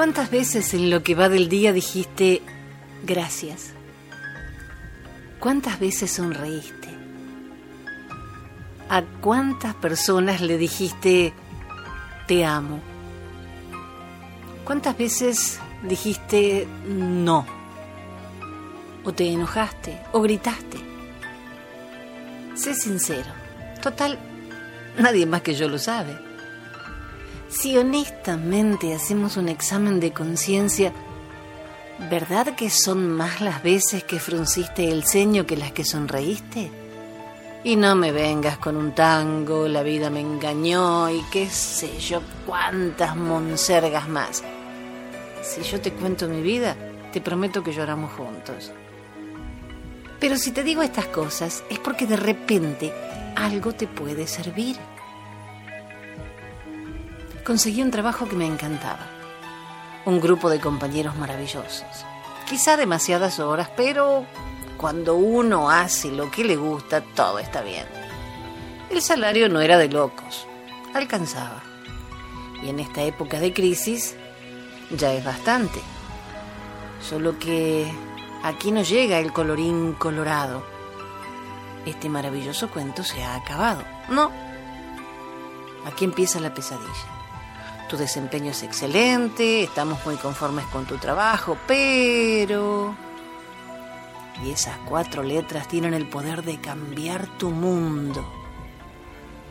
[0.00, 2.40] ¿Cuántas veces en lo que va del día dijiste
[3.02, 3.74] gracias?
[5.38, 6.88] ¿Cuántas veces sonreíste?
[8.88, 11.34] ¿A cuántas personas le dijiste
[12.26, 12.80] te amo?
[14.64, 17.44] ¿Cuántas veces dijiste no?
[19.04, 20.00] ¿O te enojaste?
[20.12, 20.78] ¿O gritaste?
[22.54, 23.30] Sé sincero.
[23.82, 24.18] Total,
[24.98, 26.29] nadie más que yo lo sabe.
[27.50, 30.92] Si honestamente hacemos un examen de conciencia,
[32.08, 36.70] ¿verdad que son más las veces que frunciste el ceño que las que sonreíste?
[37.64, 42.22] Y no me vengas con un tango, la vida me engañó y qué sé yo
[42.46, 44.44] cuántas monsergas más.
[45.42, 46.76] Si yo te cuento mi vida,
[47.12, 48.70] te prometo que lloramos juntos.
[50.20, 52.92] Pero si te digo estas cosas es porque de repente
[53.34, 54.76] algo te puede servir
[57.50, 59.08] conseguí un trabajo que me encantaba.
[60.04, 62.06] Un grupo de compañeros maravillosos.
[62.48, 64.24] Quizá demasiadas horas, pero
[64.76, 67.86] cuando uno hace lo que le gusta, todo está bien.
[68.88, 70.46] El salario no era de locos,
[70.94, 71.60] alcanzaba.
[72.62, 74.14] Y en esta época de crisis
[74.90, 75.80] ya es bastante.
[77.02, 77.92] Solo que
[78.44, 80.62] aquí no llega el colorín colorado.
[81.84, 83.82] Este maravilloso cuento se ha acabado.
[84.08, 84.30] No.
[85.84, 87.19] Aquí empieza la pesadilla
[87.90, 92.94] tu desempeño es excelente, estamos muy conformes con tu trabajo, pero...
[94.44, 98.24] Y esas cuatro letras tienen el poder de cambiar tu mundo.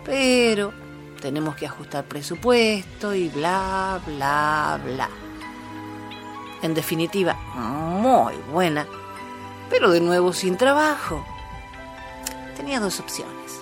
[0.06, 0.74] Pero
[1.22, 5.10] tenemos que ajustar presupuesto y bla, bla, bla.
[6.62, 8.88] En definitiva, muy buena,
[9.70, 11.26] pero de nuevo sin trabajo.
[12.56, 13.60] Tenía dos opciones.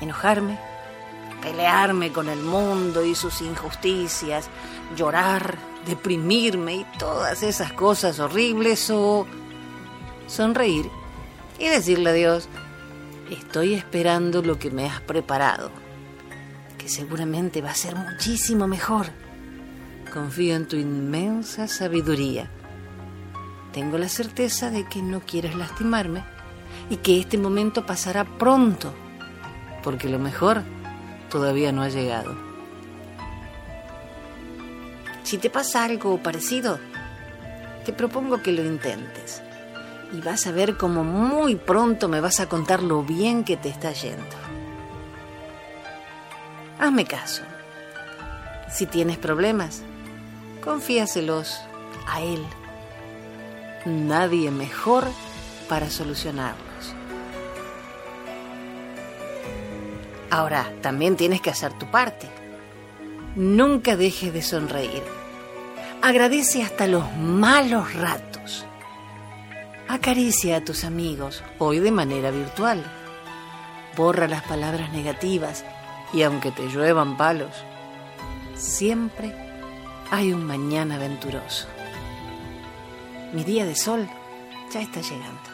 [0.00, 0.58] Enojarme
[1.44, 4.48] pelearme con el mundo y sus injusticias,
[4.96, 9.26] llorar, deprimirme y todas esas cosas horribles o
[10.26, 10.88] sonreír
[11.58, 12.48] y decirle a Dios,
[13.30, 15.70] estoy esperando lo que me has preparado,
[16.78, 19.06] que seguramente va a ser muchísimo mejor.
[20.12, 22.48] Confío en tu inmensa sabiduría.
[23.72, 26.24] Tengo la certeza de que no quieres lastimarme
[26.88, 28.94] y que este momento pasará pronto,
[29.82, 30.62] porque lo mejor
[31.34, 32.32] todavía no ha llegado.
[35.24, 36.78] Si te pasa algo parecido,
[37.84, 39.42] te propongo que lo intentes
[40.12, 43.68] y vas a ver cómo muy pronto me vas a contar lo bien que te
[43.68, 44.36] está yendo.
[46.78, 47.42] Hazme caso.
[48.70, 49.82] Si tienes problemas,
[50.62, 51.60] confíaselos
[52.06, 52.44] a Él.
[53.86, 55.04] Nadie mejor
[55.68, 56.73] para solucionarlos.
[60.34, 62.26] Ahora, también tienes que hacer tu parte.
[63.36, 65.04] Nunca dejes de sonreír.
[66.02, 68.66] Agradece hasta los malos ratos.
[69.86, 72.82] Acaricia a tus amigos, hoy de manera virtual.
[73.96, 75.64] Borra las palabras negativas
[76.12, 77.54] y aunque te lluevan palos,
[78.56, 79.32] siempre
[80.10, 81.68] hay un mañana aventuroso.
[83.32, 84.08] Mi día de sol
[84.72, 85.48] ya está llegando.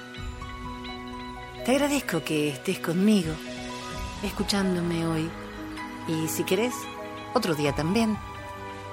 [1.67, 3.35] Te agradezco que estés conmigo
[4.23, 5.31] escuchándome hoy.
[6.09, 6.75] Y si querés,
[7.35, 8.17] otro día también.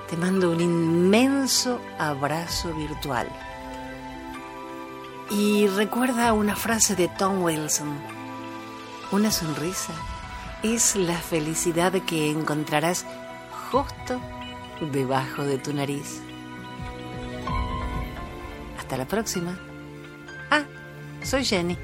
[0.09, 3.27] Te mando un inmenso abrazo virtual.
[5.29, 7.89] Y recuerda una frase de Tom Wilson.
[9.11, 9.93] Una sonrisa
[10.63, 13.05] es la felicidad que encontrarás
[13.71, 14.19] justo
[14.91, 16.21] debajo de tu nariz.
[18.79, 19.57] Hasta la próxima.
[20.49, 20.63] Ah,
[21.23, 21.77] soy Jenny.